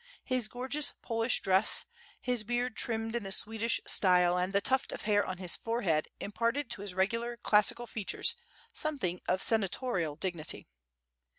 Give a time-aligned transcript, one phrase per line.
[0.23, 1.85] His gorgeous Polish dress,
[2.19, 2.43] his.
[2.43, 6.71] beard trimmed in the Swedish style, and the tuft of hair on his forehead imparted
[6.71, 8.33] to his regular classical features,
[8.73, 10.65] something of senatorial dignity.